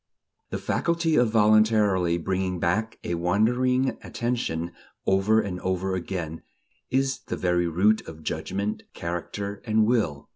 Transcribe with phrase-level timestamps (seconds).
[0.49, 4.71] The faculty of voluntarily bringing back a wandering attention,
[5.05, 6.41] over and over again
[6.89, 10.27] is the very root of judgment, character and will....